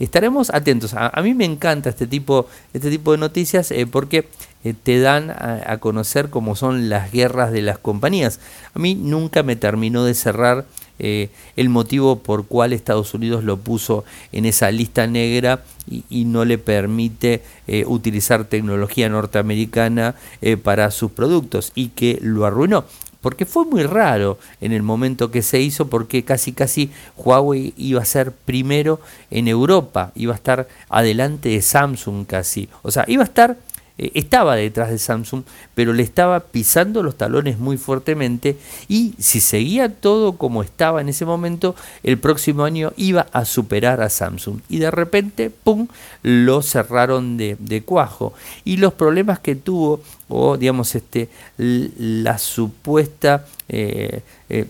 estaremos 0.00 0.50
atentos. 0.50 0.95
A, 0.95 1.21
mí 1.23 1.35
me 1.35 1.45
encanta 1.45 1.91
este 1.91 2.07
tipo, 2.07 2.49
este 2.73 2.91
tipo 2.91 3.12
de 3.12 3.19
noticias 3.19 3.71
eh, 3.71 3.87
porque 3.87 4.29
eh, 4.65 4.75
te 4.75 4.99
dan 4.99 5.31
a, 5.31 5.77
conocer 5.79 6.31
cómo 6.31 6.57
son 6.57 6.89
las 6.89 7.12
guerras 7.12 7.53
de 7.53 7.62
las 7.62 7.79
compañías. 7.79 8.41
A 8.75 8.79
mí 8.79 8.95
nunca 8.95 9.43
me 9.43 9.57
terminó 9.57 10.05
de 10.05 10.15
cerrar 10.15 10.65
eh, 11.00 11.30
el 11.57 11.69
motivo 11.69 12.21
por 12.21 12.47
cual 12.47 12.73
Estados 12.73 13.12
Unidos 13.14 13.42
lo 13.42 13.57
puso 13.57 14.04
en 14.30 14.45
esa 14.45 14.71
lista 14.71 15.07
negra 15.07 15.64
y, 15.88 16.25
no 16.25 16.45
le 16.45 16.59
permite 16.59 17.42
utilizar 17.87 18.45
tecnología 18.45 19.09
norteamericana 19.09 20.14
para 20.62 20.92
sus 20.92 21.11
productos 21.11 21.73
y 21.75 21.88
que 21.88 22.19
lo 22.23 22.47
arruinó. 22.47 22.85
Porque 23.21 23.45
fue 23.45 23.64
muy 23.66 23.83
raro 23.83 24.38
en 24.61 24.73
el 24.73 24.83
momento 24.83 25.30
que 25.30 25.42
se 25.42 25.61
hizo, 25.61 25.88
porque 25.88 26.25
casi 26.25 26.52
casi 26.52 26.90
Huawei 27.16 27.75
iba 27.76 28.00
a 28.00 28.07
ser 28.07 28.33
primero 28.33 29.00
en 29.30 29.47
Europa, 29.49 30.12
iba 30.14 30.33
a 30.33 30.37
estar 30.37 30.69
adelante 30.88 31.50
de 31.50 31.61
Samsung 31.61 32.25
casi, 32.26 32.69
o 32.83 32.90
sea, 32.90 33.04
iba 33.09 33.23
a 33.23 33.26
estar 33.26 33.59
eh, 34.00 34.12
estaba 34.14 34.57
detrás 34.57 34.88
de 34.88 34.97
Samsung, 34.97 35.42
pero 35.75 35.92
le 35.92 36.02
estaba 36.02 36.40
pisando 36.40 37.02
los 37.02 37.19
talones 37.19 37.59
muy 37.59 37.76
fuertemente 37.76 38.57
y 38.88 39.12
si 39.19 39.40
seguía 39.40 39.95
todo 39.95 40.38
como 40.38 40.62
estaba 40.62 41.02
en 41.02 41.11
ese 41.11 41.26
momento, 41.26 41.76
el 42.02 42.16
próximo 42.16 42.64
año 42.64 42.95
iba 42.97 43.26
a 43.33 43.45
superar 43.45 44.00
a 44.00 44.09
Samsung. 44.09 44.61
Y 44.71 44.78
de 44.78 44.90
repente, 44.90 45.50
¡pum!, 45.50 45.87
lo 46.23 46.62
cerraron 46.62 47.37
de, 47.37 47.83
cuajo. 47.85 48.33
Y 48.64 48.78
los 48.78 48.95
problemas 48.95 49.38
que 49.38 49.54
tuvo, 49.54 50.00
o 50.28 50.57
digamos, 50.57 50.95
este, 50.95 51.28
la 51.59 52.38
supuesta... 52.38 53.45
Eh, 53.73 54.23
eh, 54.49 54.66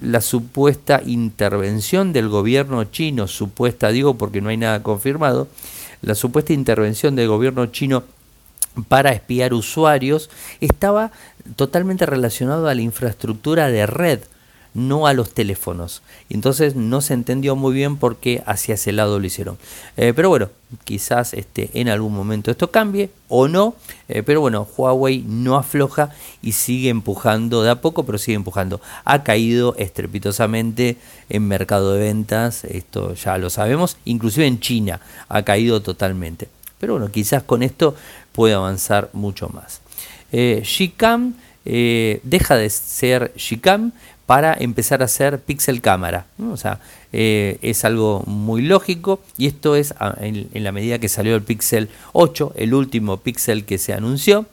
la 0.00 0.22
supuesta 0.22 1.02
intervención 1.04 2.14
del 2.14 2.30
gobierno 2.30 2.84
chino, 2.84 3.28
supuesta 3.28 3.88
digo 3.88 4.14
porque 4.14 4.40
no 4.40 4.48
hay 4.48 4.56
nada 4.56 4.82
confirmado, 4.82 5.48
la 6.00 6.14
supuesta 6.14 6.54
intervención 6.54 7.14
del 7.14 7.28
gobierno 7.28 7.66
chino 7.66 8.04
para 8.88 9.12
espiar 9.12 9.54
usuarios 9.54 10.30
estaba 10.60 11.12
totalmente 11.56 12.06
relacionado 12.06 12.68
a 12.68 12.74
la 12.74 12.82
infraestructura 12.82 13.68
de 13.68 13.86
red, 13.86 14.20
no 14.74 15.06
a 15.06 15.12
los 15.12 15.34
teléfonos. 15.34 16.02
Entonces 16.30 16.76
no 16.76 17.02
se 17.02 17.14
entendió 17.14 17.56
muy 17.56 17.74
bien 17.74 17.98
por 17.98 18.16
qué 18.16 18.42
hacia 18.46 18.74
ese 18.74 18.92
lado 18.92 19.18
lo 19.18 19.26
hicieron. 19.26 19.58
Eh, 19.96 20.12
pero 20.16 20.30
bueno, 20.30 20.48
quizás 20.84 21.34
este, 21.34 21.70
en 21.74 21.88
algún 21.88 22.14
momento 22.14 22.50
esto 22.50 22.70
cambie 22.70 23.10
o 23.28 23.48
no. 23.48 23.74
Eh, 24.08 24.22
pero 24.22 24.40
bueno, 24.40 24.66
Huawei 24.76 25.24
no 25.26 25.56
afloja 25.56 26.10
y 26.40 26.52
sigue 26.52 26.88
empujando 26.88 27.62
de 27.62 27.70
a 27.70 27.80
poco, 27.80 28.04
pero 28.04 28.16
sigue 28.16 28.36
empujando. 28.36 28.80
Ha 29.04 29.22
caído 29.22 29.74
estrepitosamente 29.76 30.96
en 31.28 31.46
mercado 31.48 31.92
de 31.92 32.00
ventas, 32.00 32.64
esto 32.64 33.14
ya 33.14 33.36
lo 33.36 33.50
sabemos. 33.50 33.98
Inclusive 34.06 34.46
en 34.46 34.60
China 34.60 35.00
ha 35.28 35.42
caído 35.42 35.82
totalmente. 35.82 36.48
Pero 36.78 36.94
bueno, 36.94 37.12
quizás 37.12 37.44
con 37.44 37.62
esto 37.62 37.94
puede 38.32 38.54
avanzar 38.54 39.10
mucho 39.12 39.48
más. 39.48 39.80
Eh, 40.32 40.62
eh, 41.64 42.20
deja 42.24 42.56
de 42.56 42.70
ser 42.70 43.32
Gcam 43.36 43.92
para 44.26 44.54
empezar 44.58 45.02
a 45.02 45.08
ser 45.08 45.40
pixel 45.40 45.80
cámara. 45.80 46.26
O 46.50 46.56
sea, 46.56 46.80
eh, 47.12 47.58
es 47.62 47.84
algo 47.84 48.24
muy 48.26 48.62
lógico 48.62 49.20
y 49.36 49.46
esto 49.46 49.76
es 49.76 49.94
en, 50.20 50.48
la 50.54 50.72
medida 50.72 50.98
que 50.98 51.08
salió 51.08 51.36
el 51.36 51.42
Pixel 51.42 51.90
8, 52.12 52.54
el 52.56 52.72
último 52.72 53.18
Pixel 53.18 53.64
que 53.64 53.78
se 53.78 53.92
anunció. 53.92 54.46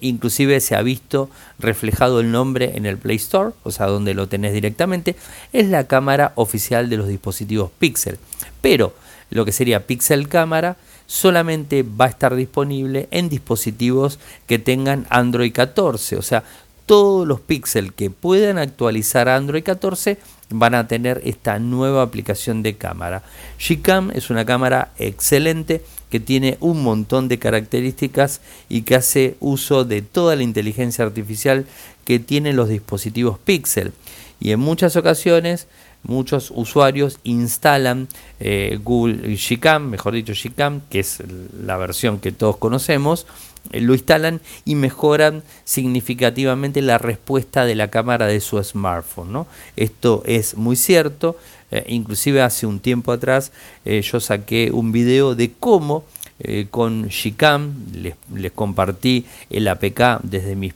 inclusive 0.00 0.60
se 0.60 0.76
ha 0.76 0.82
visto 0.82 1.30
reflejado 1.58 2.20
el 2.20 2.30
nombre 2.30 2.72
en 2.76 2.86
el 2.86 2.98
Play 2.98 3.16
Store, 3.16 3.52
o 3.62 3.70
sea, 3.70 3.86
donde 3.86 4.14
lo 4.14 4.28
tenés 4.28 4.52
directamente. 4.52 5.16
Es 5.52 5.68
la 5.68 5.86
cámara 5.86 6.32
oficial 6.36 6.88
de 6.88 6.96
los 6.96 7.08
dispositivos 7.08 7.70
Pixel. 7.78 8.18
Pero 8.60 8.94
lo 9.30 9.44
que 9.44 9.52
sería 9.52 9.86
Pixel 9.86 10.28
cámara 10.28 10.76
solamente 11.12 11.82
va 11.82 12.06
a 12.06 12.08
estar 12.08 12.34
disponible 12.34 13.06
en 13.10 13.28
dispositivos 13.28 14.18
que 14.46 14.58
tengan 14.58 15.06
Android 15.10 15.52
14. 15.52 16.16
O 16.16 16.22
sea, 16.22 16.42
todos 16.86 17.28
los 17.28 17.38
píxeles 17.38 17.92
que 17.92 18.08
puedan 18.08 18.56
actualizar 18.56 19.28
Android 19.28 19.62
14 19.62 20.16
van 20.48 20.74
a 20.74 20.88
tener 20.88 21.20
esta 21.26 21.58
nueva 21.58 22.00
aplicación 22.00 22.62
de 22.62 22.76
cámara. 22.76 23.22
Gcam 23.58 24.10
es 24.12 24.30
una 24.30 24.46
cámara 24.46 24.92
excelente 24.98 25.84
que 26.08 26.18
tiene 26.18 26.56
un 26.60 26.82
montón 26.82 27.28
de 27.28 27.38
características 27.38 28.40
y 28.70 28.80
que 28.80 28.94
hace 28.94 29.36
uso 29.38 29.84
de 29.84 30.00
toda 30.00 30.34
la 30.34 30.44
inteligencia 30.44 31.04
artificial 31.04 31.66
que 32.06 32.20
tienen 32.20 32.56
los 32.56 32.70
dispositivos 32.70 33.38
Pixel. 33.38 33.92
Y 34.40 34.52
en 34.52 34.60
muchas 34.60 34.96
ocasiones 34.96 35.66
muchos 36.02 36.52
usuarios 36.54 37.18
instalan 37.24 38.08
eh, 38.40 38.78
Google 38.82 39.36
Gcam, 39.36 39.88
mejor 39.88 40.14
dicho 40.14 40.32
Gcam, 40.34 40.80
que 40.90 41.00
es 41.00 41.22
la 41.64 41.76
versión 41.76 42.18
que 42.18 42.32
todos 42.32 42.56
conocemos, 42.56 43.26
eh, 43.70 43.80
lo 43.80 43.94
instalan 43.94 44.40
y 44.64 44.74
mejoran 44.74 45.42
significativamente 45.64 46.82
la 46.82 46.98
respuesta 46.98 47.64
de 47.64 47.74
la 47.74 47.88
cámara 47.88 48.26
de 48.26 48.40
su 48.40 48.62
smartphone. 48.62 49.32
¿no? 49.32 49.46
Esto 49.76 50.22
es 50.26 50.56
muy 50.56 50.76
cierto, 50.76 51.36
eh, 51.70 51.84
inclusive 51.88 52.42
hace 52.42 52.66
un 52.66 52.80
tiempo 52.80 53.12
atrás 53.12 53.52
yo 53.84 54.20
saqué 54.20 54.70
un 54.72 54.92
video 54.92 55.34
de 55.34 55.52
cómo 55.52 56.04
eh, 56.44 56.66
con 56.68 57.08
Gcam, 57.08 57.72
les, 57.94 58.14
les, 58.34 58.50
compartí 58.50 59.24
el 59.48 59.68
APK 59.68 60.22
desde, 60.24 60.56
mi 60.56 60.72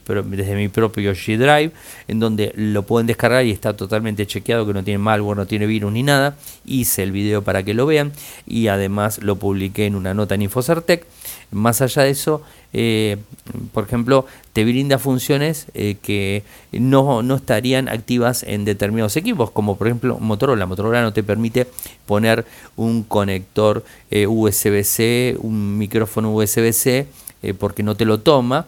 propio 0.68 1.12
G 1.12 1.37
Drive, 1.37 1.73
en 2.06 2.20
donde 2.20 2.52
lo 2.54 2.85
pueden 2.85 3.08
descargar 3.08 3.44
y 3.44 3.50
está 3.50 3.76
totalmente 3.76 4.28
chequeado 4.28 4.64
que 4.64 4.73
no 4.73 4.85
tiene 4.85 4.99
malware, 4.99 5.37
no 5.37 5.46
tiene 5.46 5.66
virus 5.66 5.92
ni 5.92 6.04
nada. 6.04 6.37
Hice 6.64 7.02
el 7.02 7.11
video 7.11 7.42
para 7.42 7.64
que 7.64 7.75
lo 7.75 7.85
vean 7.85 8.12
y 8.46 8.68
además 8.68 9.20
lo 9.23 9.37
publiqué 9.37 9.87
en 9.87 9.96
una 9.96 10.14
nota 10.14 10.37
en 10.37 10.42
Infocertec. 10.42 11.04
Más 11.50 11.82
allá 11.82 12.02
de 12.02 12.11
eso, 12.11 12.42
eh, 12.78 13.16
por 13.73 13.85
ejemplo, 13.85 14.26
te 14.52 14.62
brinda 14.62 14.99
funciones 14.99 15.64
eh, 15.73 15.97
que 16.02 16.42
no, 16.73 17.23
no, 17.23 17.37
estarían 17.37 17.88
activas 17.88 18.42
en 18.42 18.66
determinados 18.66 19.16
equipos, 19.16 19.50
como 19.50 19.78
por 19.78 19.87
ejemplo 19.87 20.18
Motorola. 20.18 20.66
Motorola 20.66 21.00
no 21.00 21.14
te 21.14 21.23
permite 21.23 21.66
poner 22.04 22.45
un 22.76 23.02
conector 23.02 23.83
eh, 24.11 24.26
USB-C, 24.26 25.38
un 25.40 25.78
micrófono 25.78 26.35
USB-C, 26.35 27.06
porque 27.59 27.83
no 27.83 27.95
te 27.95 28.04
lo 28.04 28.21
toma. 28.21 28.66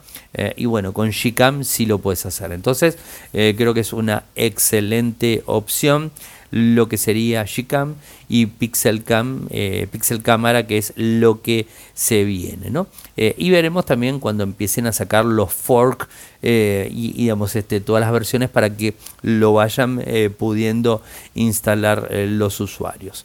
y 0.57 0.67
bueno, 0.67 0.93
con 0.93 1.11
Gcam 1.11 1.65
sí 1.65 1.85
lo 1.85 1.99
puedes 1.99 2.25
hacer. 2.27 2.53
Entonces, 2.53 2.97
creo 3.33 3.75
que 3.75 3.81
es 3.81 3.93
una 3.93 4.23
excelente 4.37 5.43
opción 5.47 6.13
lo 6.51 6.89
que 6.89 6.97
sería 6.97 7.45
Gcam 7.45 7.95
y 8.29 8.47
Pixelcam, 8.47 9.47
eh, 9.51 9.87
Pixel 9.91 10.23
Cámara, 10.23 10.67
que 10.67 10.79
es 10.79 10.93
lo 10.97 11.43
que 11.43 11.67
se 11.95 12.25
viene. 12.25 12.71
¿no? 12.71 12.87
Eh, 13.17 13.35
y 13.37 13.51
veremos 13.51 13.85
también 13.85 14.21
cuando 14.21 14.45
empiecen 14.45 14.87
a 14.87 14.93
sacar 14.93 15.25
los 15.25 15.53
fork 15.53 16.09
eh, 16.43 16.89
y, 16.93 17.13
digamos, 17.13 17.55
este, 17.57 17.81
todas 17.81 18.01
las 18.01 18.13
versiones 18.13 18.49
para 18.49 18.75
que 18.77 18.95
lo 19.23 19.53
vayan 19.53 20.03
pudiendo 20.39 21.03
instalar 21.35 22.09
los 22.13 22.61
usuarios. 22.61 23.25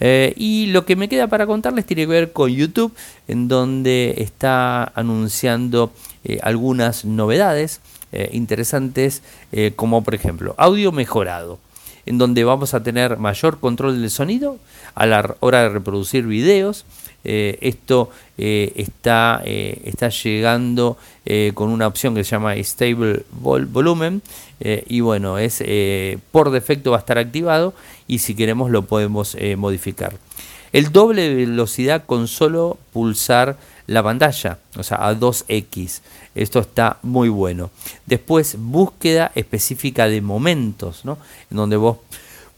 y 0.00 0.66
lo 0.66 0.84
que 0.84 0.96
me 0.96 1.08
queda 1.08 1.28
para 1.28 1.46
contarles 1.46 1.86
tiene 1.86 2.02
que 2.02 2.08
ver 2.08 2.32
con 2.32 2.50
YouTube, 2.50 2.92
en 3.28 3.48
donde 3.48 4.14
está 4.18 4.84
anunciando 4.94 5.92
algunas 6.42 7.04
novedades 7.04 7.80
interesantes, 8.32 9.22
como 9.76 10.02
por 10.02 10.14
ejemplo 10.14 10.54
audio 10.58 10.92
mejorado 10.92 11.58
en 12.06 12.18
donde 12.18 12.44
vamos 12.44 12.74
a 12.74 12.82
tener 12.82 13.18
mayor 13.18 13.60
control 13.60 14.00
del 14.00 14.10
sonido 14.10 14.58
a 14.94 15.06
la 15.06 15.36
hora 15.40 15.62
de 15.62 15.68
reproducir 15.68 16.26
videos. 16.26 16.84
Eh, 17.24 17.58
esto 17.60 18.10
eh, 18.36 18.72
está, 18.74 19.42
eh, 19.44 19.80
está 19.84 20.08
llegando 20.08 20.96
con 21.54 21.70
una 21.70 21.86
opción 21.86 22.16
que 22.16 22.24
se 22.24 22.32
llama 22.32 22.56
Stable 22.56 23.22
Volumen 23.30 24.22
y 24.60 25.00
bueno, 25.00 25.38
es 25.38 25.62
por 26.32 26.50
defecto 26.50 26.90
va 26.90 26.96
a 26.96 27.00
estar 27.00 27.16
activado 27.16 27.74
y 28.08 28.18
si 28.18 28.34
queremos 28.34 28.72
lo 28.72 28.82
podemos 28.82 29.36
modificar. 29.56 30.14
El 30.72 30.90
doble 30.90 31.34
velocidad 31.34 32.04
con 32.06 32.28
solo 32.28 32.78
pulsar 32.92 33.58
la 33.86 34.02
pantalla, 34.02 34.58
o 34.76 34.82
sea, 34.82 35.06
a 35.06 35.14
2x. 35.14 36.00
Esto 36.34 36.60
está 36.60 36.98
muy 37.02 37.28
bueno. 37.28 37.70
Después, 38.06 38.56
búsqueda 38.58 39.32
específica 39.34 40.06
de 40.06 40.22
momentos, 40.22 41.04
¿no? 41.04 41.18
En 41.50 41.58
donde 41.58 41.76
vos, 41.76 41.98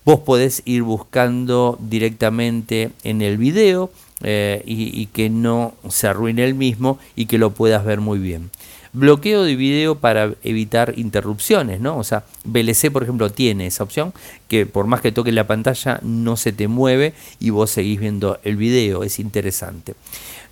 vos 0.04 0.20
podés 0.20 0.62
ir 0.64 0.82
buscando 0.82 1.76
directamente 1.80 2.92
en 3.02 3.20
el 3.20 3.36
video 3.36 3.90
eh, 4.22 4.62
y, 4.64 5.06
que 5.06 5.28
no 5.28 5.74
se 5.88 6.06
arruine 6.06 6.44
el 6.44 6.54
mismo 6.54 6.98
y 7.16 7.26
que 7.26 7.38
lo 7.38 7.50
puedas 7.50 7.84
ver 7.84 8.00
muy 8.00 8.18
bien. 8.18 8.50
Bloqueo 8.94 9.42
de 9.42 9.56
video 9.56 9.96
para 9.96 10.34
evitar 10.44 10.94
interrupciones, 10.96 11.80
¿no? 11.80 11.98
O 11.98 12.04
sea, 12.04 12.22
VLC, 12.44 12.92
por 12.92 13.02
ejemplo, 13.02 13.28
tiene 13.28 13.66
esa 13.66 13.82
opción 13.82 14.12
que 14.46 14.66
por 14.66 14.86
más 14.86 15.00
que 15.00 15.10
toque 15.10 15.32
la 15.32 15.48
pantalla 15.48 15.98
no 16.04 16.36
se 16.36 16.52
te 16.52 16.68
mueve 16.68 17.12
y 17.40 17.50
vos 17.50 17.70
seguís 17.70 17.98
viendo 17.98 18.38
el 18.44 18.56
video, 18.56 19.02
es 19.02 19.18
interesante. 19.18 19.94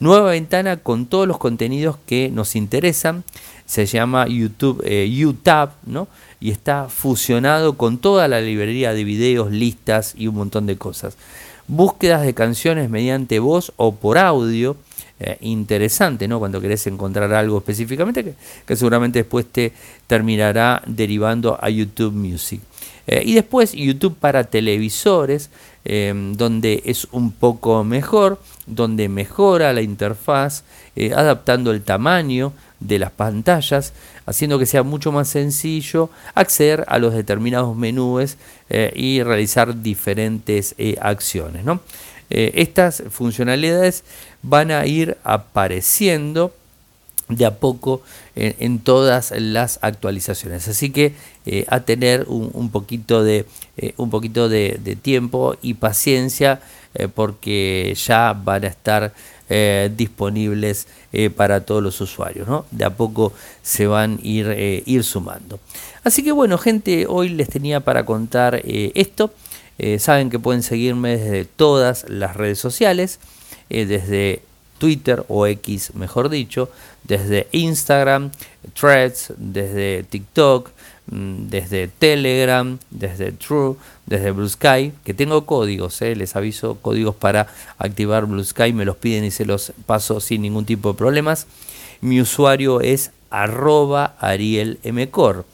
Nueva 0.01 0.33
ventana 0.33 0.79
con 0.79 1.07
todos 1.07 1.29
los 1.29 1.39
contenidos 1.39 1.97
que 2.05 2.31
nos 2.31 2.57
interesan. 2.57 3.23
Se 3.65 3.87
llama 3.87 4.27
YouTube 4.27 4.83
eh, 4.85 5.09
¿no? 5.87 6.09
Y 6.41 6.51
está 6.51 6.89
fusionado 6.89 7.75
con 7.75 7.99
toda 7.99 8.27
la 8.27 8.41
librería 8.41 8.93
de 8.93 9.05
videos, 9.05 9.53
listas 9.53 10.15
y 10.17 10.27
un 10.27 10.35
montón 10.35 10.67
de 10.67 10.77
cosas. 10.77 11.17
Búsquedas 11.69 12.23
de 12.23 12.35
canciones 12.35 12.91
mediante 12.91 13.39
voz 13.39 13.73
o 13.77 13.95
por 13.95 14.19
audio. 14.19 14.77
Eh, 15.25 15.39
interesante, 15.43 16.27
¿no? 16.27 16.41
Cuando 16.41 16.61
querés 16.61 16.85
encontrar 16.89 17.33
algo 17.33 17.59
específicamente, 17.59 18.35
que, 18.67 18.75
seguramente 18.75 19.21
después 19.21 19.47
te 19.47 19.73
terminará 20.09 20.83
derivando 20.85 21.57
a 21.63 21.71
YouTube 21.71 22.13
Music. 22.13 22.61
Eh, 23.07 23.23
y 23.25 23.35
después 23.35 23.73
YouTube 23.73 24.17
para 24.19 24.43
televisores, 24.43 25.51
em, 25.85 26.35
donde 26.35 26.83
es 26.87 27.07
un 27.13 27.31
poco 27.31 27.85
mejor, 27.85 28.41
donde 28.67 29.09
mejora 29.09 29.73
la 29.73 29.83
interfaz, 29.83 30.65
eh, 30.97 31.13
adaptando 31.15 31.71
el 31.71 31.83
tamaño 31.83 32.53
de 32.81 32.99
las 32.99 33.13
pantallas, 33.13 33.93
haciendo 34.27 34.59
que 34.59 34.67
sea 34.67 34.83
mucho 34.83 35.13
más 35.13 35.29
sencillo 35.29 36.11
acceder 36.35 36.85
a 36.89 36.99
los 36.99 37.15
determinados 37.15 37.77
menús 37.77 38.37
y 38.95 39.23
realizar 39.23 39.83
diferentes 39.83 40.75
acciones. 41.01 41.65
Estas 42.35 43.03
funcionalidades 43.11 44.05
van 44.43 44.71
a 44.71 44.87
ir 44.87 45.19
apareciendo 45.23 46.53
de 47.37 47.47
a 47.47 47.55
poco 47.55 48.03
en, 48.35 48.79
todas 48.79 49.33
las 49.37 49.79
actualizaciones. 49.83 50.69
Así 50.69 50.91
que 50.91 51.15
eh, 51.47 51.65
a 51.69 51.81
tener 51.81 52.27
un, 52.29 52.71
poquito, 52.71 53.23
de, 53.23 53.47
eh, 53.77 53.95
un 53.97 54.11
poquito 54.11 54.49
de, 54.49 54.99
tiempo 55.01 55.57
y 55.63 55.75
paciencia 55.75 56.61
eh, 56.95 57.09
porque 57.09 57.95
ya 57.97 58.33
van 58.33 58.65
a 58.65 58.69
estar 58.69 59.13
disponibles 59.95 60.87
para 61.37 61.67
todos 61.67 61.83
los 61.83 62.01
usuarios. 62.01 62.49
¿no? 62.49 62.65
De 62.71 62.87
a 62.87 62.91
poco 62.97 63.35
se 63.63 63.87
van 63.87 64.15
a 64.15 64.27
ir, 64.27 64.83
ir 64.87 65.05
sumando. 65.05 65.61
Así 66.05 66.23
que 66.23 66.33
bueno, 66.33 66.57
gente, 66.57 67.05
hoy 67.07 67.29
les 67.29 67.51
tenía 67.51 67.81
para 67.81 68.07
contar 68.07 68.63
esto. 68.65 69.31
Saben 69.99 70.31
que 70.31 70.39
pueden 70.39 70.63
seguirme 70.63 71.17
desde 71.17 71.45
todas 71.45 72.09
las 72.09 72.37
redes 72.37 72.59
sociales, 72.59 73.19
desde 73.69 74.43
Twitter 74.83 75.25
o 75.29 75.47
X, 75.47 75.95
mejor 75.95 76.29
dicho, 76.29 76.69
desde 77.05 77.47
Instagram, 77.53 78.33
Threads, 78.75 79.33
desde 79.37 80.03
TikTok, 80.03 80.71
mm, 81.07 81.49
desde 81.49 81.87
Telegram, 81.87 82.79
desde 82.91 83.31
True, 83.31 83.77
desde 84.07 84.33
Blue 84.33 84.49
Sky, 84.49 84.93
que 85.05 85.15
tengo 85.15 85.47
códigos, 85.47 86.03
eh, 86.03 86.17
les 86.17 86.35
aviso, 86.35 86.79
códigos 86.83 87.15
para 87.15 87.47
activar 87.79 88.27
Blue 88.27 88.43
Sky, 88.43 88.73
me 88.73 88.85
los 88.85 88.97
piden 88.97 89.25
y 89.25 89.31
se 89.31 89.45
los 89.45 89.73
paso 89.87 90.19
sin 90.19 90.43
ningún 90.43 90.65
tipo 90.65 90.93
de 90.93 90.99
problemas. 90.99 91.47
Mi 92.01 92.21
usuario 92.21 92.81
es 92.81 93.13
arroba 93.31 94.17
arielmcor, 94.19 95.45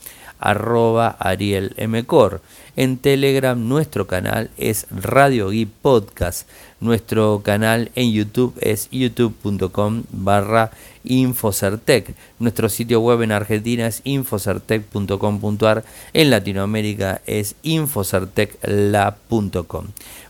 arroba 0.40 1.16
arielmcor. 1.18 2.40
En 2.78 2.96
Telegram 2.98 3.68
nuestro 3.68 4.06
canal 4.06 4.50
es 4.56 4.86
Radio 4.92 5.50
Geek 5.50 5.68
Podcast. 5.82 6.48
Nuestro 6.78 7.42
canal 7.42 7.90
en 7.96 8.12
YouTube 8.12 8.54
es 8.60 8.88
youtube.com 8.92 10.04
barra 10.12 10.70
Infocertec. 11.02 12.14
Nuestro 12.38 12.68
sitio 12.68 13.00
web 13.00 13.22
en 13.22 13.32
Argentina 13.32 13.88
es 13.88 14.00
infocertec.com.ar. 14.04 15.82
En 16.12 16.30
Latinoamérica 16.30 17.20
es 17.26 17.56
infocertecla.com. 17.64 19.86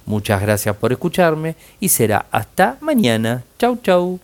Muchas 0.06 0.40
gracias 0.40 0.74
por 0.74 0.92
escucharme 0.92 1.54
y 1.80 1.90
será 1.90 2.24
hasta 2.30 2.78
mañana. 2.80 3.44
Chau 3.58 3.76
chau. 3.82 4.20